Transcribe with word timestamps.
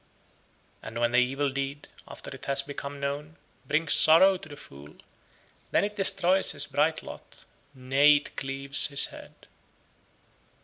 72. 0.81 0.87
And 0.87 0.97
when 0.99 1.11
the 1.11 1.19
evil 1.19 1.51
deed, 1.51 1.87
after 2.07 2.31
it 2.31 2.45
has 2.45 2.63
become 2.63 2.99
known, 2.99 3.35
brings 3.67 3.93
sorrow 3.93 4.35
to 4.35 4.49
the 4.49 4.55
fool, 4.55 4.95
then 5.69 5.83
it 5.83 5.95
destroys 5.95 6.53
his 6.53 6.65
bright 6.65 7.03
lot, 7.03 7.45
nay, 7.75 8.15
it 8.15 8.35
cleaves 8.35 8.87
his 8.87 9.05
head. 9.05 9.45